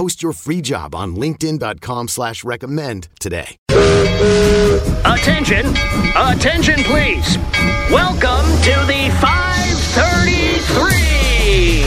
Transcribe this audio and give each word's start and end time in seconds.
Post 0.00 0.22
your 0.22 0.32
free 0.32 0.62
job 0.62 0.94
on 0.94 1.14
linkedin.com 1.14 2.08
slash 2.08 2.42
recommend 2.42 3.08
today. 3.20 3.58
Attention, 5.04 5.66
attention 6.16 6.82
please. 6.84 7.36
Welcome 7.90 8.46
to 8.62 8.72
the 8.88 9.10
533. 9.20 11.82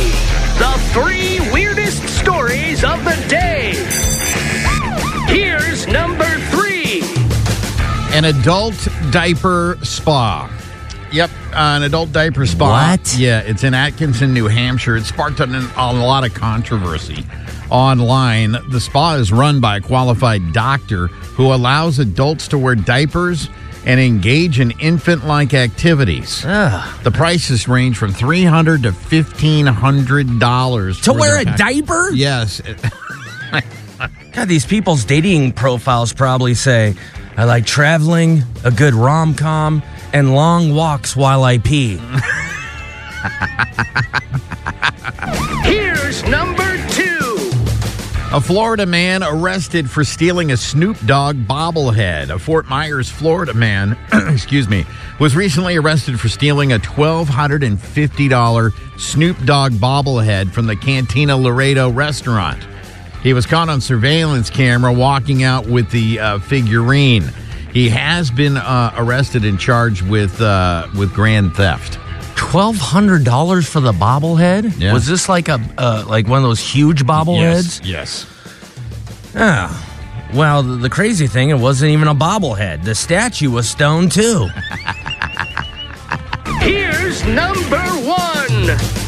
The 0.59 0.77
three 0.93 1.39
weirdest 1.51 2.07
stories 2.07 2.83
of 2.83 3.03
the 3.03 3.15
day. 3.27 3.73
Here's 5.25 5.87
number 5.87 6.29
three. 6.51 7.01
An 8.15 8.25
adult 8.25 8.87
diaper 9.09 9.79
spa. 9.81 10.52
Yep, 11.13 11.29
an 11.53 11.83
adult 11.83 12.11
diaper 12.11 12.45
spa. 12.47 12.89
What? 12.89 13.15
Yeah, 13.15 13.41
it's 13.41 13.63
in 13.63 13.75
Atkinson, 13.75 14.33
New 14.33 14.47
Hampshire. 14.47 14.95
It 14.95 15.05
sparked 15.05 15.39
an, 15.39 15.53
a 15.53 15.93
lot 15.93 16.25
of 16.25 16.33
controversy 16.33 17.23
online. 17.69 18.55
The 18.69 18.79
spa 18.79 19.15
is 19.15 19.31
run 19.31 19.61
by 19.61 19.77
a 19.77 19.81
qualified 19.81 20.53
doctor 20.53 21.07
who 21.07 21.53
allows 21.53 21.99
adults 21.99 22.47
to 22.49 22.57
wear 22.57 22.73
diapers 22.73 23.47
and 23.85 23.99
engage 23.99 24.59
in 24.59 24.71
infant-like 24.79 25.53
activities. 25.53 26.41
The 26.41 27.11
prices 27.13 27.67
range 27.67 27.97
from 27.97 28.11
three 28.11 28.43
hundred 28.43 28.83
to 28.83 28.91
fifteen 28.91 29.67
hundred 29.67 30.39
dollars 30.39 30.99
To 31.01 31.13
wear 31.13 31.39
a 31.39 31.45
diaper? 31.45 32.09
Yes. 32.11 32.59
God, 34.31 34.47
these 34.47 34.65
people's 34.65 35.05
dating 35.05 35.51
profiles 35.51 36.11
probably 36.11 36.55
say, 36.55 36.95
I 37.35 37.45
like 37.45 37.65
traveling, 37.65 38.43
a 38.63 38.69
good 38.71 38.93
rom 38.93 39.33
com, 39.33 39.81
and 40.13 40.35
long 40.35 40.75
walks 40.75 41.15
while 41.15 41.43
I 41.43 41.57
pee. 41.57 41.99
Here's 45.63 46.23
number 46.25 46.77
two. 46.89 47.49
A 48.31 48.39
Florida 48.41 48.85
man 48.85 49.23
arrested 49.23 49.89
for 49.89 50.03
stealing 50.03 50.51
a 50.51 50.57
Snoop 50.57 50.97
Dogg 51.05 51.37
bobblehead. 51.37 52.29
A 52.29 52.37
Fort 52.37 52.67
Myers, 52.67 53.09
Florida 53.09 53.53
man, 53.53 53.97
excuse 54.13 54.69
me, 54.69 54.85
was 55.19 55.35
recently 55.35 55.75
arrested 55.75 56.19
for 56.19 56.29
stealing 56.29 56.71
a 56.73 56.79
$1,250 56.79 58.99
Snoop 58.99 59.43
Dogg 59.45 59.71
bobblehead 59.73 60.51
from 60.51 60.65
the 60.67 60.75
Cantina 60.75 61.35
Laredo 61.37 61.89
restaurant. 61.89 62.63
He 63.23 63.33
was 63.33 63.45
caught 63.45 63.69
on 63.69 63.81
surveillance 63.81 64.49
camera 64.49 64.91
walking 64.91 65.43
out 65.43 65.65
with 65.65 65.89
the 65.91 66.19
uh, 66.19 66.39
figurine. 66.39 67.23
He 67.71 67.89
has 67.89 68.29
been 68.29 68.57
uh, 68.57 68.93
arrested 68.97 69.45
and 69.45 69.59
charged 69.59 70.07
with 70.07 70.39
uh, 70.41 70.87
with 70.95 71.13
grand 71.13 71.55
theft. 71.55 71.97
Twelve 72.35 72.77
hundred 72.77 73.23
dollars 73.23 73.67
for 73.67 73.79
the 73.79 73.93
bobblehead? 73.93 74.77
Yeah. 74.77 74.93
Was 74.93 75.07
this 75.07 75.29
like 75.29 75.47
a 75.47 75.59
uh, 75.77 76.03
like 76.07 76.27
one 76.27 76.37
of 76.39 76.43
those 76.43 76.59
huge 76.59 77.05
bobbleheads? 77.05 77.81
Yes. 77.83 78.27
Ah. 79.35 79.89
Well, 80.33 80.63
the, 80.63 80.75
the 80.77 80.89
crazy 80.89 81.27
thing, 81.27 81.49
it 81.49 81.59
wasn't 81.59 81.91
even 81.91 82.07
a 82.07 82.15
bobblehead. 82.15 82.83
The 82.83 82.95
statue 82.95 83.51
was 83.51 83.69
stone 83.69 84.09
too. 84.09 84.47
Here's 86.59 87.23
number 87.25 87.79
one. 87.79 89.02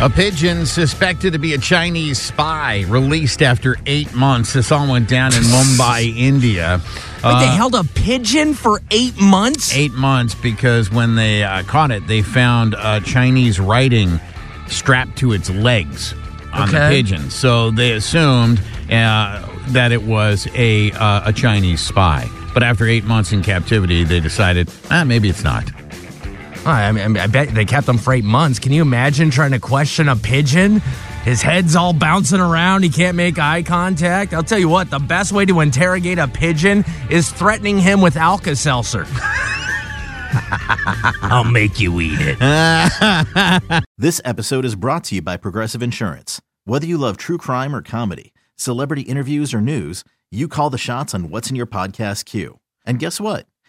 A 0.00 0.08
pigeon 0.08 0.64
suspected 0.64 1.32
to 1.32 1.40
be 1.40 1.54
a 1.54 1.58
Chinese 1.58 2.20
spy 2.20 2.84
released 2.86 3.42
after 3.42 3.76
eight 3.84 4.14
months. 4.14 4.52
This 4.52 4.70
all 4.70 4.88
went 4.88 5.08
down 5.08 5.34
in 5.34 5.42
Mumbai, 5.42 6.16
India. 6.16 6.80
Wait, 7.24 7.40
they 7.40 7.48
held 7.48 7.74
a 7.74 7.82
pigeon 7.82 8.54
for 8.54 8.80
eight 8.92 9.20
months? 9.20 9.74
Eight 9.74 9.92
months 9.94 10.36
because 10.36 10.88
when 10.92 11.16
they 11.16 11.42
uh, 11.42 11.64
caught 11.64 11.90
it, 11.90 12.06
they 12.06 12.22
found 12.22 12.76
uh, 12.76 13.00
Chinese 13.00 13.58
writing 13.58 14.20
strapped 14.68 15.18
to 15.18 15.32
its 15.32 15.50
legs 15.50 16.14
on 16.52 16.70
the 16.70 16.86
pigeon. 16.88 17.28
So 17.28 17.72
they 17.72 17.90
assumed 17.94 18.60
uh, 18.92 19.44
that 19.70 19.90
it 19.90 20.04
was 20.04 20.46
a 20.54 20.92
uh, 20.92 21.22
a 21.28 21.32
Chinese 21.32 21.80
spy. 21.80 22.30
But 22.54 22.62
after 22.62 22.86
eight 22.86 23.02
months 23.04 23.32
in 23.32 23.42
captivity, 23.42 24.04
they 24.04 24.20
decided, 24.20 24.70
ah, 24.92 25.02
maybe 25.02 25.28
it's 25.28 25.42
not. 25.42 25.68
I, 26.66 26.92
mean, 26.92 27.16
I 27.16 27.26
bet 27.26 27.48
they 27.54 27.64
kept 27.64 27.88
him 27.88 27.98
for 27.98 28.12
eight 28.12 28.24
months. 28.24 28.58
Can 28.58 28.72
you 28.72 28.82
imagine 28.82 29.30
trying 29.30 29.52
to 29.52 29.60
question 29.60 30.08
a 30.08 30.16
pigeon? 30.16 30.80
His 31.24 31.42
head's 31.42 31.76
all 31.76 31.92
bouncing 31.92 32.40
around. 32.40 32.82
He 32.82 32.88
can't 32.88 33.16
make 33.16 33.38
eye 33.38 33.62
contact. 33.62 34.32
I'll 34.32 34.42
tell 34.42 34.58
you 34.58 34.68
what, 34.68 34.90
the 34.90 34.98
best 34.98 35.32
way 35.32 35.44
to 35.46 35.60
interrogate 35.60 36.18
a 36.18 36.28
pigeon 36.28 36.84
is 37.10 37.30
threatening 37.30 37.78
him 37.78 38.00
with 38.00 38.16
Alka 38.16 38.56
Seltzer. 38.56 39.06
I'll 41.22 41.44
make 41.44 41.80
you 41.80 42.00
eat 42.00 42.18
it. 42.20 42.38
This 44.00 44.20
episode 44.24 44.64
is 44.64 44.76
brought 44.76 45.04
to 45.04 45.16
you 45.16 45.22
by 45.22 45.36
Progressive 45.36 45.82
Insurance. 45.82 46.40
Whether 46.64 46.86
you 46.86 46.96
love 46.98 47.16
true 47.16 47.36
crime 47.38 47.74
or 47.74 47.82
comedy, 47.82 48.32
celebrity 48.54 49.02
interviews 49.02 49.52
or 49.52 49.60
news, 49.60 50.04
you 50.30 50.46
call 50.46 50.70
the 50.70 50.78
shots 50.78 51.14
on 51.14 51.30
what's 51.30 51.50
in 51.50 51.56
your 51.56 51.66
podcast 51.66 52.24
queue. 52.26 52.60
And 52.86 53.00
guess 53.00 53.20
what? 53.20 53.46